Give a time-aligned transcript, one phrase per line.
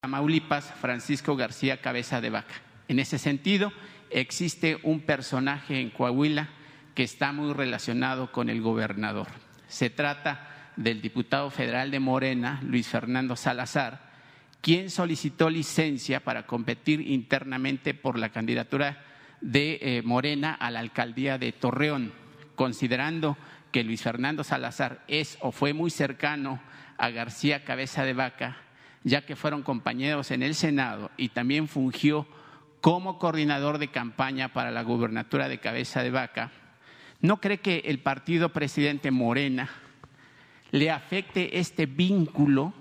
[0.00, 2.54] Tamaulipas, Francisco García Cabeza de Vaca.
[2.86, 3.72] En ese sentido,
[4.10, 6.50] existe un personaje en Coahuila
[6.94, 9.26] que está muy relacionado con el gobernador.
[9.66, 14.12] Se trata del diputado federal de Morena, Luis Fernando Salazar,
[14.60, 19.04] quien solicitó licencia para competir internamente por la candidatura
[19.40, 22.12] de eh, Morena a la alcaldía de Torreón,
[22.54, 23.36] considerando
[23.72, 26.62] que Luis Fernando Salazar es o fue muy cercano
[26.98, 28.58] a García Cabeza de Vaca,
[29.04, 32.26] ya que fueron compañeros en el Senado y también fungió
[32.80, 36.52] como coordinador de campaña para la gubernatura de Cabeza de Vaca,
[37.20, 39.68] ¿no cree que el partido presidente Morena
[40.70, 42.72] le afecte este vínculo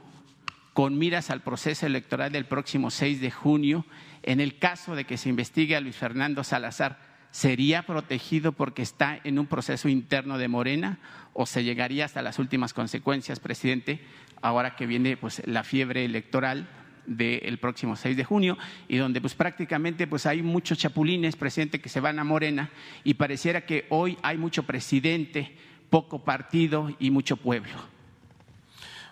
[0.73, 3.85] con miras al proceso electoral del próximo 6 de junio
[4.21, 6.99] en el caso de que se investigue a Luis Fernando Salazar?
[7.31, 10.99] ¿Sería protegido porque está en un proceso interno de Morena
[11.33, 14.01] o se llegaría hasta las últimas consecuencias, presidente,
[14.41, 16.67] ahora que viene pues, la fiebre electoral
[17.07, 18.57] del próximo 6 de junio
[18.87, 22.69] y donde pues prácticamente pues hay muchos chapulines, presidente, que se van a Morena
[23.03, 25.57] y pareciera que hoy hay mucho presidente,
[25.89, 27.73] poco partido y mucho pueblo.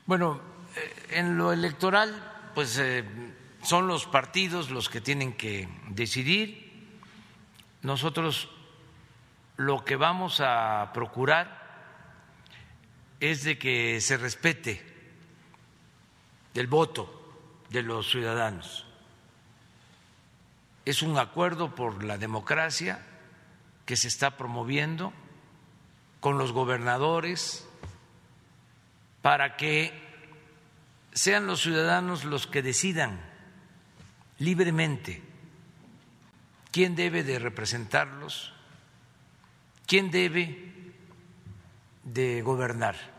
[0.05, 0.41] Bueno,
[0.75, 2.13] eh, en lo electoral
[2.53, 3.03] pues eh,
[3.63, 6.65] son los partidos los que tienen que decidir.
[7.81, 8.49] Nosotros
[9.57, 11.63] lo que vamos a procurar
[13.21, 14.94] es de que se respete
[16.55, 17.11] el voto
[17.69, 18.85] de los ciudadanos.
[20.85, 23.05] Es un acuerdo por la democracia
[23.85, 25.13] que se está promoviendo
[26.19, 27.67] con los gobernadores
[29.21, 29.93] para que
[31.13, 33.19] sean los ciudadanos los que decidan
[34.37, 35.21] libremente
[36.71, 38.53] quién debe de representarlos,
[39.87, 40.93] quién debe
[42.03, 43.14] de gobernar,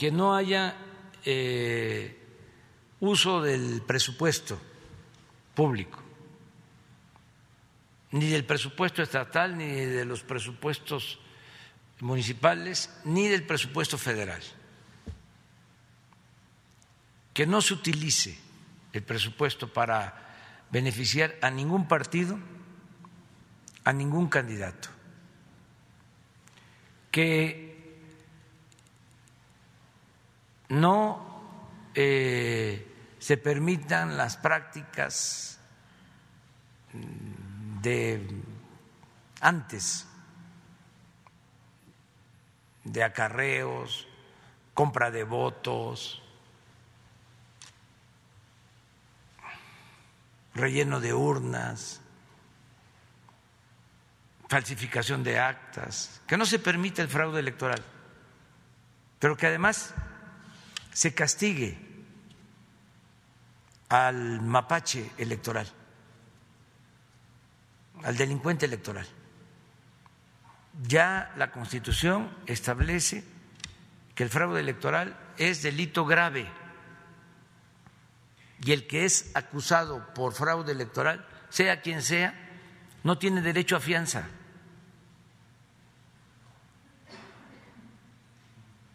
[0.00, 0.74] que no haya
[1.26, 2.16] eh,
[3.00, 4.58] uso del presupuesto
[5.54, 6.02] público,
[8.12, 11.20] ni del presupuesto estatal, ni de los presupuestos
[12.00, 14.40] municipales, ni del presupuesto federal.
[17.34, 18.38] Que no se utilice
[18.94, 22.38] el presupuesto para beneficiar a ningún partido,
[23.84, 24.88] a ningún candidato.
[27.10, 27.69] Que
[30.70, 31.42] no
[31.94, 35.58] eh, se permitan las prácticas
[37.82, 38.42] de
[39.40, 40.06] antes
[42.84, 44.06] de acarreos,
[44.74, 46.22] compra de votos,
[50.54, 52.00] relleno de urnas,
[54.48, 57.82] falsificación de actas, que no se permita el fraude electoral,
[59.18, 59.94] pero que además
[60.92, 61.78] se castigue
[63.88, 65.66] al mapache electoral,
[68.04, 69.06] al delincuente electoral.
[70.82, 73.24] Ya la Constitución establece
[74.14, 76.48] que el fraude electoral es delito grave
[78.62, 82.34] y el que es acusado por fraude electoral, sea quien sea,
[83.02, 84.28] no tiene derecho a fianza.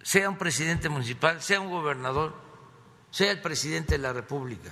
[0.05, 2.35] Sea un presidente municipal, sea un gobernador,
[3.09, 4.71] sea el presidente de la República.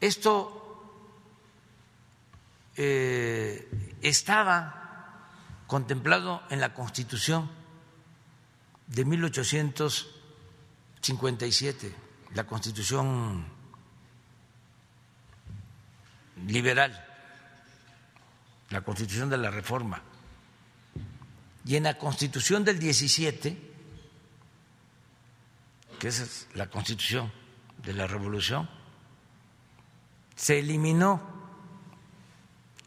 [0.00, 0.82] Esto
[2.76, 5.28] eh, estaba
[5.68, 7.48] contemplado en la Constitución
[8.88, 11.94] de 1857,
[12.34, 13.46] la Constitución
[16.48, 17.06] liberal,
[18.70, 20.02] la Constitución de la Reforma.
[21.64, 23.56] Y en la Constitución del 17,
[25.98, 27.32] que es la Constitución
[27.78, 28.68] de la Revolución,
[30.36, 31.22] se eliminó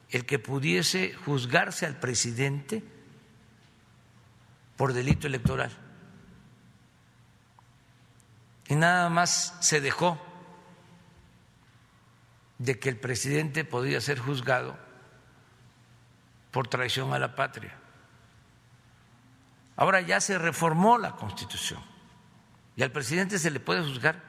[0.09, 2.84] el que pudiese juzgarse al presidente
[4.75, 5.71] por delito electoral.
[8.67, 10.21] Y nada más se dejó
[12.59, 14.78] de que el presidente podía ser juzgado
[16.51, 17.78] por traición a la patria.
[19.78, 21.80] Ahora ya se reformó la Constitución
[22.75, 24.21] y al presidente se le puede juzgar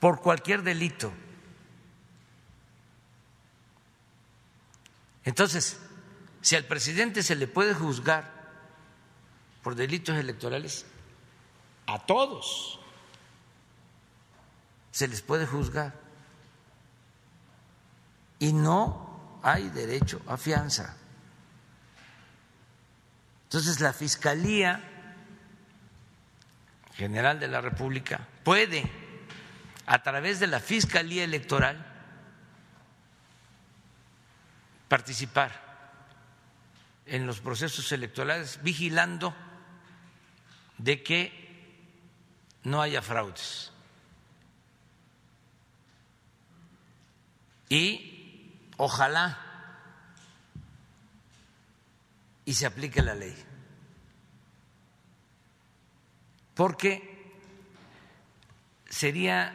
[0.00, 1.12] por cualquier delito.
[5.24, 5.80] Entonces,
[6.40, 8.32] si al presidente se le puede juzgar
[9.62, 10.86] por delitos electorales,
[11.86, 12.80] a todos
[14.90, 15.94] se les puede juzgar.
[18.40, 20.96] Y no hay derecho a fianza.
[23.48, 24.78] Entonces la Fiscalía
[26.94, 28.84] General de la República puede,
[29.86, 31.82] a través de la Fiscalía Electoral,
[34.86, 35.66] participar
[37.06, 39.34] en los procesos electorales vigilando
[40.76, 41.88] de que
[42.64, 43.72] no haya fraudes.
[47.70, 49.47] Y ojalá
[52.48, 53.36] y se aplique la ley.
[56.54, 57.34] Porque
[58.88, 59.54] sería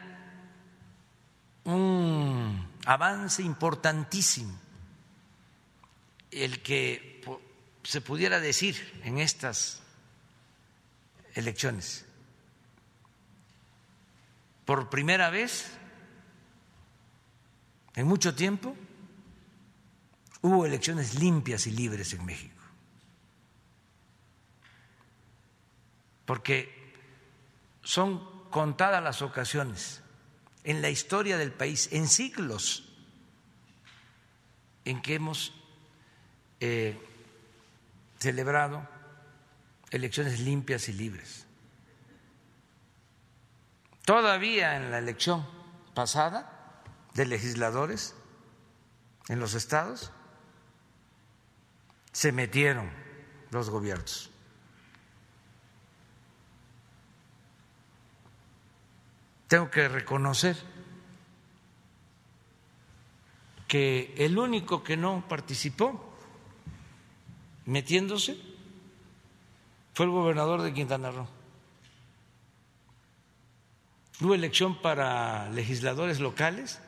[1.64, 4.56] un avance importantísimo
[6.30, 7.20] el que
[7.82, 9.82] se pudiera decir en estas
[11.34, 12.06] elecciones.
[14.66, 15.66] Por primera vez
[17.96, 18.78] en mucho tiempo
[20.44, 22.53] hubo elecciones limpias y libres en México.
[26.26, 26.94] Porque
[27.84, 30.02] son contadas las ocasiones
[30.64, 32.90] en la historia del país, en siglos,
[34.86, 35.54] en que hemos
[36.60, 36.98] eh,
[38.20, 38.88] celebrado
[39.92, 41.46] elecciones limpias y libres.
[44.06, 45.48] Todavía en la elección
[45.94, 46.82] pasada
[47.14, 48.16] de legisladores
[49.30, 50.12] en los estados
[52.12, 52.90] se metieron
[53.52, 54.33] los gobiernos.
[59.54, 60.58] Tengo que reconocer
[63.68, 66.18] que el único que no participó
[67.68, 68.36] metiéndose
[69.94, 71.28] fue el gobernador de Quintana Roo.
[74.22, 76.82] Hubo elección para legisladores locales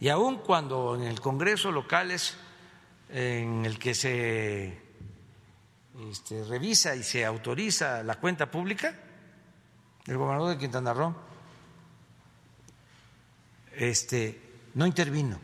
[0.00, 2.38] y aun cuando en el Congreso locales
[3.10, 4.80] en el que se
[6.10, 8.98] este, revisa y se autoriza la cuenta pública,
[10.06, 11.33] el gobernador de Quintana Roo
[13.78, 14.40] este,
[14.74, 15.40] no intervino.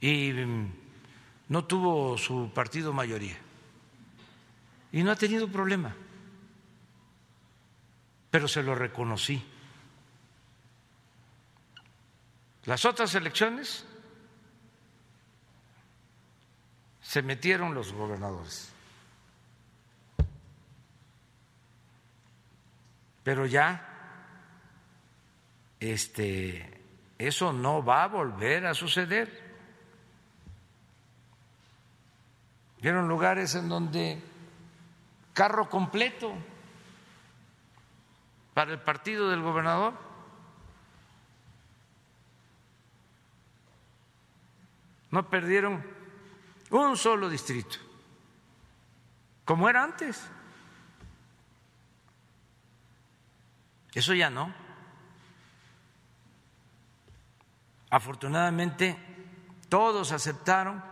[0.00, 0.72] y mm,
[1.48, 3.36] no tuvo su partido mayoría
[4.92, 5.94] y no ha tenido problema,
[8.30, 9.40] pero se lo reconocí.
[12.64, 13.84] Las otras elecciones
[17.02, 18.72] se metieron los gobernadores,
[23.22, 23.86] pero ya
[25.78, 26.80] este
[27.18, 29.50] eso no va a volver a suceder.
[32.80, 34.22] Vieron lugares en donde
[35.34, 36.32] carro completo
[38.54, 39.92] para el partido del gobernador.
[45.10, 45.84] No perdieron
[46.70, 47.76] un solo distrito,
[49.44, 50.26] como era antes.
[53.94, 54.52] Eso ya no.
[57.90, 58.96] Afortunadamente,
[59.68, 60.82] todos aceptaron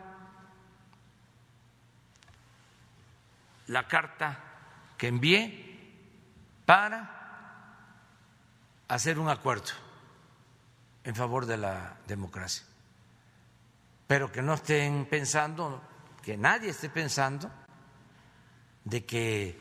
[3.68, 4.38] la carta
[4.96, 5.68] que envié
[6.66, 7.18] para
[8.88, 9.72] hacer un acuerdo
[11.04, 12.64] en favor de la democracia.
[14.06, 15.80] Pero que no estén pensando,
[16.22, 17.50] que nadie esté pensando
[18.84, 19.60] de que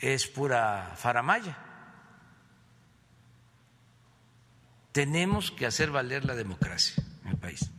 [0.00, 1.56] es pura faramaya.
[4.94, 7.72] Tenemos que hacer valer la democracia en el país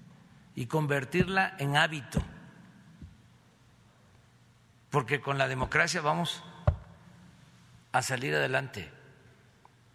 [0.53, 2.22] y convertirla en hábito
[4.89, 6.43] porque con la democracia vamos
[7.93, 8.91] a salir adelante.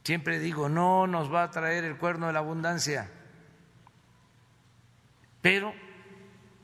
[0.02, 3.10] Siempre digo, no nos va a traer el cuerno de la abundancia,
[5.42, 5.74] pero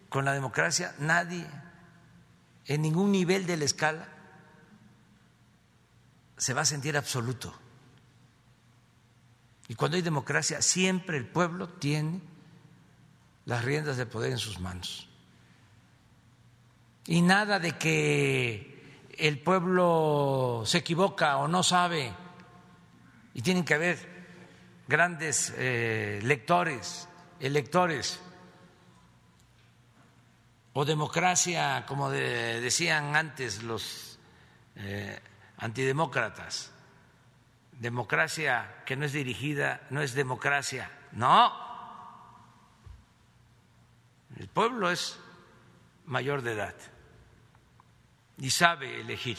[0.09, 1.47] con la democracia nadie,
[2.65, 4.09] en ningún nivel de la escala,
[6.39, 7.59] se va a sentir absoluto.
[9.69, 12.21] Y cuando hay democracia, siempre el pueblo tiene
[13.47, 15.09] las riendas del poder en sus manos.
[17.07, 22.13] Y nada de que el pueblo se equivoca o no sabe.
[23.35, 24.17] Y tienen que haber
[24.89, 27.09] grandes eh, lectores,
[27.41, 28.21] electores.
[30.73, 34.19] O democracia, como decían antes los
[34.77, 35.19] eh,
[35.57, 36.71] antidemócratas,
[37.81, 41.53] democracia que no es dirigida, no es democracia, no,
[44.37, 45.19] el pueblo es
[46.07, 46.75] mayor de edad
[48.39, 49.39] y sabe elegir.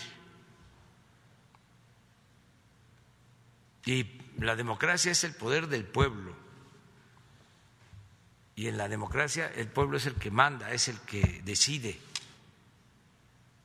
[3.86, 6.36] Y la democracia es el poder del pueblo.
[8.56, 12.00] Y en la democracia el pueblo es el que manda, es el que decide.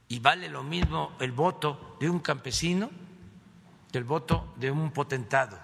[0.08, 2.90] y vale lo mismo el voto de un campesino
[3.92, 5.58] del voto de un potentado.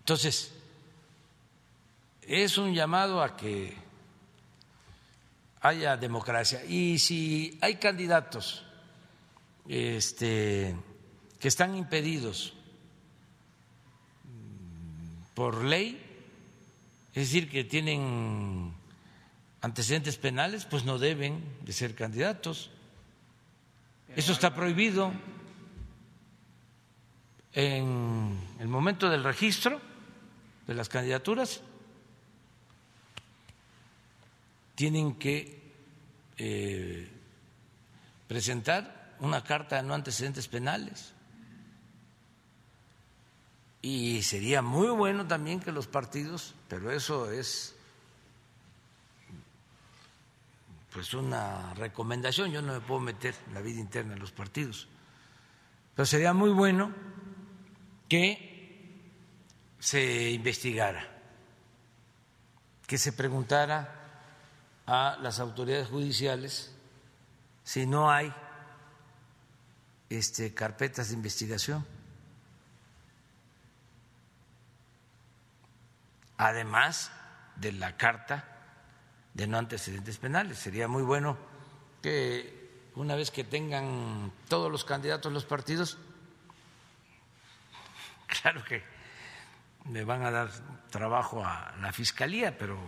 [0.00, 0.52] Entonces,
[2.20, 3.74] es un llamado a que
[5.62, 6.62] haya democracia.
[6.66, 8.66] Y si hay candidatos
[9.66, 10.76] este,
[11.38, 12.52] que están impedidos
[15.34, 16.00] por ley,
[17.14, 18.74] es decir, que tienen
[19.62, 22.70] antecedentes penales, pues no deben de ser candidatos.
[24.16, 25.12] Eso está prohibido
[27.52, 29.80] en el momento del registro
[30.68, 31.62] de las candidaturas.
[34.76, 35.62] Tienen que
[36.36, 37.10] eh,
[38.28, 41.12] presentar una carta de no antecedentes penales.
[43.82, 47.74] Y sería muy bueno también que los partidos, pero eso es
[50.94, 54.86] pues una recomendación, yo no me puedo meter en la vida interna de los partidos,
[55.96, 56.92] pero sería muy bueno
[58.08, 59.10] que
[59.80, 61.04] se investigara,
[62.86, 64.02] que se preguntara
[64.86, 66.72] a las autoridades judiciales
[67.64, 68.32] si no hay
[70.10, 71.84] este, carpetas de investigación.
[76.36, 77.10] Además
[77.56, 78.53] de la carta
[79.34, 80.58] de no antecedentes penales.
[80.58, 81.36] Sería muy bueno
[82.00, 85.98] que una vez que tengan todos los candidatos los partidos,
[88.40, 88.82] claro que
[89.90, 90.50] le van a dar
[90.90, 92.78] trabajo a la fiscalía, pero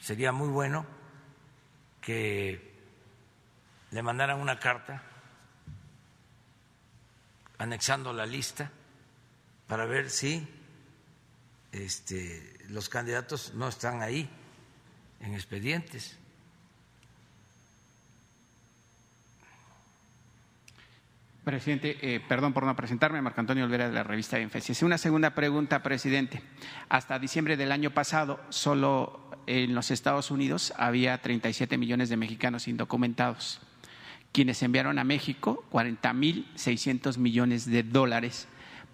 [0.00, 0.86] sería muy bueno
[2.00, 2.70] que
[3.90, 5.02] le mandaran una carta
[7.58, 8.70] anexando la lista
[9.66, 10.48] para ver si
[11.72, 14.28] este, los candidatos no están ahí
[15.20, 16.18] en expedientes.
[21.44, 24.82] Presidente, eh, perdón por no presentarme, Marco Antonio Olvera de la revista Énfasis.
[24.82, 26.42] Una segunda pregunta, presidente.
[26.88, 32.68] Hasta diciembre del año pasado, solo en los Estados Unidos había 37 millones de mexicanos
[32.68, 33.60] indocumentados,
[34.32, 38.46] quienes enviaron a México 40 mil 600 millones de dólares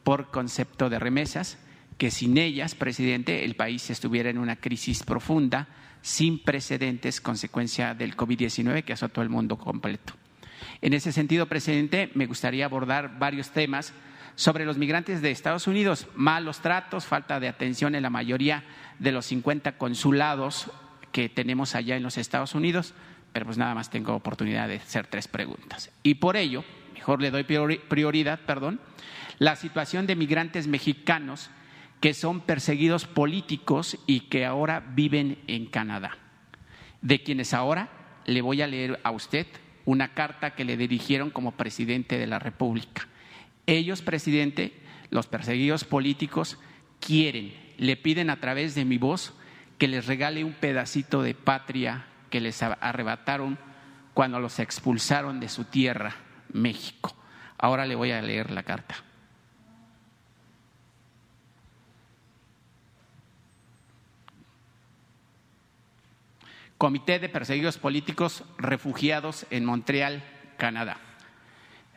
[0.04, 1.58] por concepto de remesas,
[1.98, 5.68] que sin ellas, presidente, el país estuviera en una crisis profunda
[6.02, 10.14] sin precedentes consecuencia del COVID-19 que azotó el mundo completo.
[10.80, 13.92] En ese sentido, presidente, me gustaría abordar varios temas
[14.34, 18.64] sobre los migrantes de Estados Unidos, malos tratos, falta de atención en la mayoría
[18.98, 20.70] de los 50 consulados
[21.12, 22.94] que tenemos allá en los Estados Unidos,
[23.32, 25.90] pero pues nada más tengo oportunidad de hacer tres preguntas.
[26.02, 28.80] Y por ello, mejor le doy prioridad, perdón,
[29.38, 31.50] la situación de migrantes mexicanos
[32.00, 36.18] que son perseguidos políticos y que ahora viven en Canadá,
[37.00, 37.88] de quienes ahora
[38.26, 39.46] le voy a leer a usted
[39.84, 43.08] una carta que le dirigieron como presidente de la República.
[43.66, 44.72] Ellos, presidente,
[45.10, 46.58] los perseguidos políticos,
[47.00, 49.34] quieren, le piden a través de mi voz
[49.78, 53.58] que les regale un pedacito de patria que les arrebataron
[54.14, 56.16] cuando los expulsaron de su tierra,
[56.52, 57.14] México.
[57.58, 59.05] Ahora le voy a leer la carta.
[66.78, 70.22] Comité de Perseguidos Políticos Refugiados en Montreal,
[70.58, 70.98] Canadá.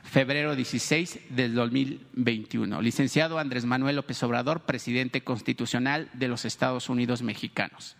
[0.03, 2.81] Febrero 16 del 2021.
[2.81, 7.97] Licenciado Andrés Manuel López Obrador, presidente constitucional de los Estados Unidos mexicanos.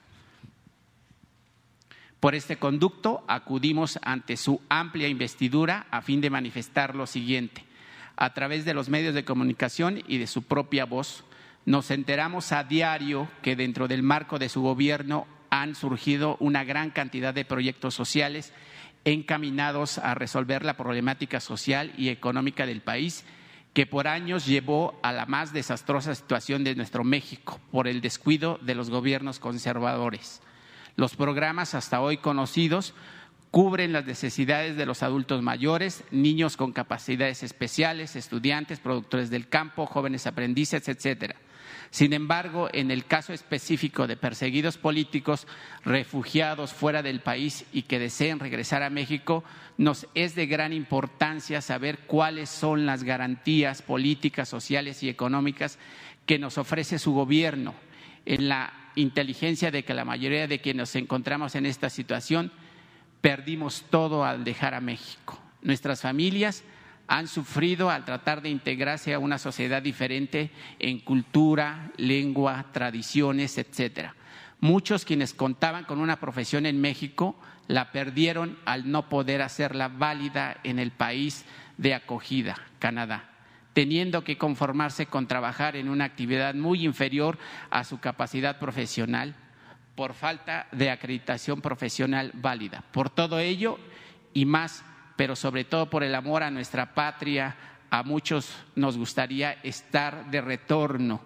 [2.21, 7.65] Por este conducto acudimos ante su amplia investidura a fin de manifestar lo siguiente.
[8.15, 11.25] A través de los medios de comunicación y de su propia voz,
[11.65, 16.91] nos enteramos a diario que dentro del marco de su gobierno han surgido una gran
[16.91, 18.53] cantidad de proyectos sociales
[19.05, 23.25] encaminados a resolver la problemática social y económica del país
[23.73, 28.59] que por años llevó a la más desastrosa situación de nuestro México por el descuido
[28.61, 30.41] de los gobiernos conservadores.
[30.95, 32.93] Los programas hasta hoy conocidos
[33.51, 39.85] cubren las necesidades de los adultos mayores, niños con capacidades especiales, estudiantes, productores del campo,
[39.85, 41.35] jóvenes aprendices, etcétera
[41.91, 45.47] sin embargo, en el caso específico de perseguidos políticos,
[45.83, 49.43] refugiados fuera del país y que deseen regresar a México,
[49.77, 55.79] nos es de gran importancia saber cuáles son las garantías políticas, sociales y económicas
[56.27, 57.73] que nos ofrece su gobierno
[58.25, 62.51] en la inteligencia de que la mayoría de quienes nos encontramos en esta situación
[63.21, 65.39] perdimos todo al dejar a México.
[65.63, 66.63] Nuestras familias
[67.09, 74.15] han sufrido al tratar de integrarse a una sociedad diferente en cultura, lengua, tradiciones, etcétera.
[74.59, 77.35] Muchos quienes contaban con una profesión en México
[77.67, 81.45] la perdieron al no poder hacerla válida en el país
[81.77, 83.31] de acogida, Canadá,
[83.73, 87.39] teniendo que conformarse con trabajar en una actividad muy inferior
[87.71, 89.35] a su capacidad profesional
[89.95, 92.83] por falta de acreditación profesional válida.
[92.91, 93.79] Por todo ello
[94.33, 94.83] y más,
[95.19, 97.53] pero sobre todo por el amor a nuestra patria,
[97.89, 101.19] a muchos nos gustaría estar de retorno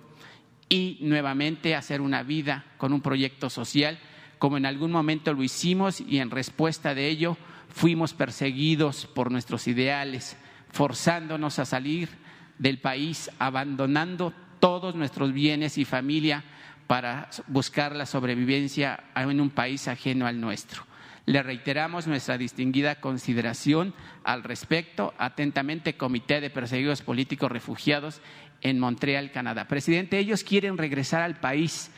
[0.68, 4.00] y nuevamente hacer una vida con un proyecto social,
[4.39, 7.38] como en algún momento lo hicimos y en respuesta de ello
[7.70, 10.38] fuimos perseguidos por nuestros ideales,
[10.72, 12.10] forzándonos a salir
[12.58, 16.44] del país, abandonando todos nuestros bienes y familia
[16.88, 20.84] para buscar la sobrevivencia en un país ajeno al nuestro.
[21.26, 23.94] Le reiteramos nuestra distinguida consideración
[24.26, 25.14] al respecto.
[25.18, 28.22] Atentamente, Comité de Perseguidos Políticos Refugiados
[28.62, 29.68] en Montreal, Canadá.
[29.68, 31.92] Presidente, ellos quieren regresar al país,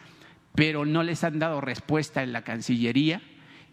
[0.54, 3.22] pero no les han dado respuesta en la Cancillería.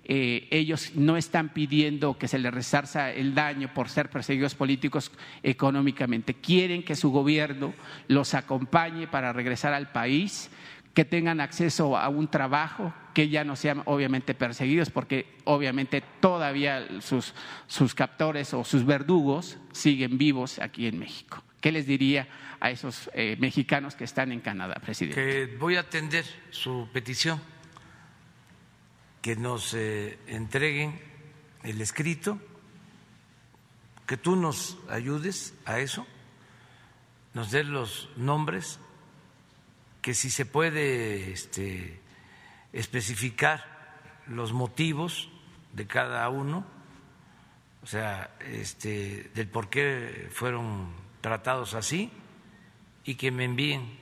[0.04, 5.12] Eh, ellos no están pidiendo que se les resarza el daño por ser perseguidos políticos
[5.42, 6.34] económicamente.
[6.34, 7.74] Quieren que su gobierno
[8.08, 10.50] los acompañe para regresar al país
[10.94, 16.86] que tengan acceso a un trabajo, que ya no sean obviamente perseguidos, porque obviamente todavía
[17.00, 17.34] sus,
[17.66, 21.42] sus captores o sus verdugos siguen vivos aquí en México.
[21.60, 22.28] ¿Qué les diría
[22.60, 25.14] a esos eh, mexicanos que están en Canadá, presidente?
[25.14, 27.40] Que voy a atender su petición,
[29.22, 31.00] que nos eh, entreguen
[31.62, 32.38] el escrito,
[34.06, 36.06] que tú nos ayudes a eso,
[37.32, 38.80] nos des los nombres
[40.02, 42.00] que si se puede este,
[42.72, 43.64] especificar
[44.26, 45.30] los motivos
[45.72, 46.66] de cada uno,
[47.82, 52.10] o sea, este, del por qué fueron tratados así,
[53.04, 53.98] y que me envíen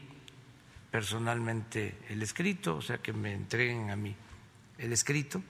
[0.90, 4.16] personalmente el escrito, o sea, que me entreguen a mí
[4.78, 5.42] el escrito,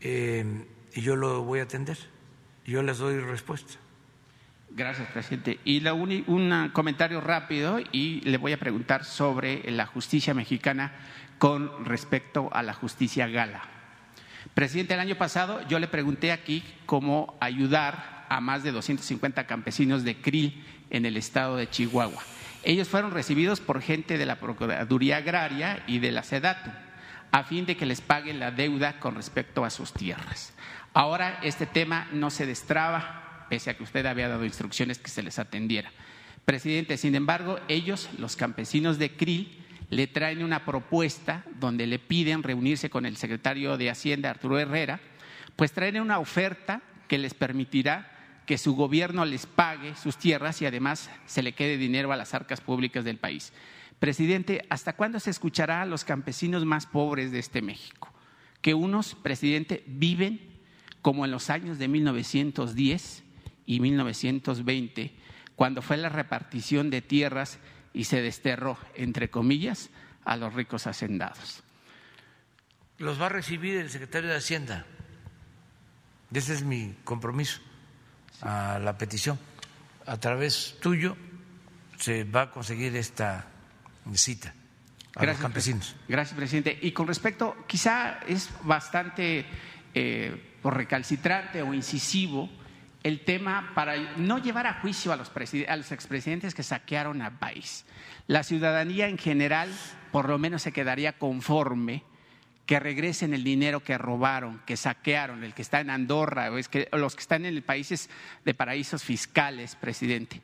[0.00, 1.98] eh, y yo lo voy a atender,
[2.66, 3.74] yo les doy respuesta.
[4.72, 5.58] Gracias, presidente.
[5.64, 10.92] Y un comentario rápido y le voy a preguntar sobre la justicia mexicana
[11.38, 13.62] con respecto a la justicia gala.
[14.54, 20.04] Presidente, el año pasado yo le pregunté aquí cómo ayudar a más de 250 campesinos
[20.04, 22.22] de Krill en el estado de Chihuahua.
[22.62, 26.70] Ellos fueron recibidos por gente de la Procuraduría Agraria y de la SEDATU
[27.32, 30.52] a fin de que les paguen la deuda con respecto a sus tierras.
[30.92, 33.19] Ahora este tema no se destraba
[33.50, 35.90] pese a que usted había dado instrucciones que se les atendiera.
[36.46, 39.58] Presidente, sin embargo, ellos, los campesinos de Krill,
[39.90, 45.00] le traen una propuesta donde le piden reunirse con el secretario de Hacienda, Arturo Herrera,
[45.56, 48.10] pues traen una oferta que les permitirá
[48.46, 52.34] que su gobierno les pague sus tierras y además se le quede dinero a las
[52.34, 53.52] arcas públicas del país.
[53.98, 58.12] Presidente, ¿hasta cuándo se escuchará a los campesinos más pobres de este México?
[58.62, 60.40] Que unos, presidente, viven
[61.02, 63.24] como en los años de 1910
[63.66, 65.12] y 1920,
[65.56, 67.58] cuando fue la repartición de tierras
[67.92, 69.90] y se desterró, entre comillas,
[70.24, 71.62] a los ricos hacendados.
[72.98, 74.86] Los va a recibir el secretario de Hacienda.
[76.32, 77.60] Ese es mi compromiso
[78.42, 79.38] a la petición.
[80.06, 81.16] A través tuyo
[81.98, 83.46] se va a conseguir esta
[84.14, 84.54] cita
[85.14, 85.96] a los campesinos.
[86.08, 86.78] Gracias, presidente.
[86.82, 89.44] Y con respecto, quizá es bastante
[89.94, 92.48] eh, por recalcitrante o incisivo
[93.02, 97.84] el tema para no llevar a juicio a los, a expresidentes que saquearon al país.
[98.26, 99.70] La ciudadanía en general
[100.12, 102.04] por lo menos se quedaría conforme
[102.66, 107.16] que regresen el dinero que robaron, que saquearon, el que está en Andorra, o, los
[107.16, 108.08] que están en países
[108.44, 110.40] de paraísos fiscales, presidente.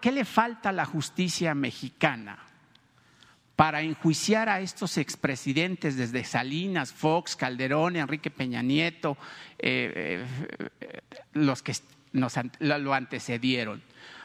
[0.00, 2.45] ¿Qué le falta a la justicia mexicana
[3.56, 9.16] para enjuiciar a estos expresidentes desde Salinas, Fox, Calderón, Enrique Peña Nieto,
[9.58, 10.22] eh,
[10.80, 11.00] eh,
[11.32, 11.74] los que
[12.12, 13.82] nos, lo antecedieron.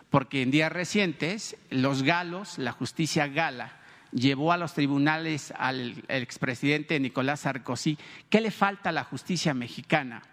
[0.10, 3.80] Porque en días recientes los galos, la justicia gala,
[4.12, 7.98] llevó a los tribunales al expresidente Nicolás Sarkozy.
[8.30, 10.24] ¿Qué le falta a la justicia mexicana?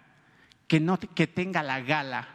[0.67, 2.27] Que, no, que tenga la gala,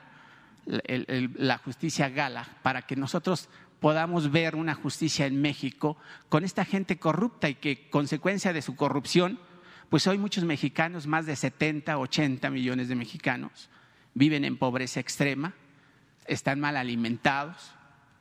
[0.65, 3.51] la justicia gala, para que nosotros
[3.81, 5.97] podamos ver una justicia en México
[6.29, 9.39] con esta gente corrupta y que consecuencia de su corrupción,
[9.91, 13.69] pues hoy muchos mexicanos, más de 70, 80 millones de mexicanos,
[14.15, 15.55] viven en pobreza extrema,
[16.27, 17.73] están mal alimentados,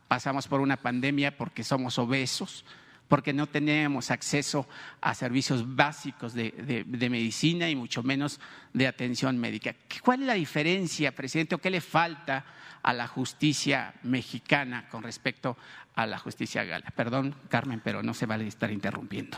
[0.08, 2.66] pasamos por una pandemia porque somos obesos,
[3.14, 4.68] porque no tenemos acceso
[4.99, 8.39] a servicios básicos de, medicina y mucho menos
[8.74, 9.76] de atención médica.
[10.01, 12.43] ¿Cuál es la diferencia, presidente, o qué le falta
[12.82, 15.55] a la justicia mexicana con respecto
[15.93, 16.88] a la justicia gala?
[16.95, 19.38] Perdón, Carmen, pero no se vale estar interrumpiendo.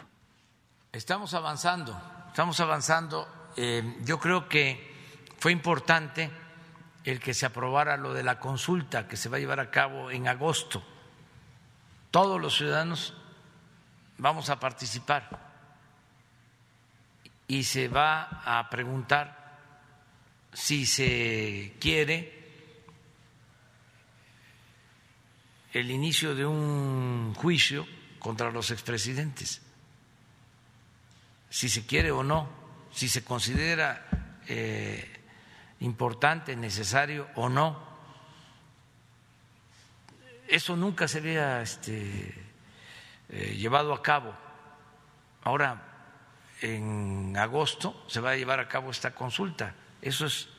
[0.93, 3.27] Estamos avanzando, estamos avanzando.
[3.57, 4.95] Eh, yo creo que
[5.37, 6.31] fue importante
[7.03, 10.11] el que se aprobara lo de la consulta que se va a llevar a cabo
[10.11, 10.81] en agosto.
[12.09, 13.13] Todos los ciudadanos
[14.17, 15.45] vamos a participar
[17.47, 19.59] y se va a preguntar
[20.53, 22.35] si se quiere
[25.73, 27.85] el inicio de un juicio
[28.19, 29.61] contra los expresidentes,
[31.49, 32.49] si se quiere o no,
[32.91, 35.21] si se considera eh,
[35.81, 37.95] importante, necesario o no.
[40.47, 42.44] Eso nunca se había este,
[43.29, 44.35] eh, llevado a cabo.
[45.43, 45.81] Ahora,
[46.61, 49.75] en agosto, se va a llevar a cabo esta consulta.
[50.01, 50.49] Eso es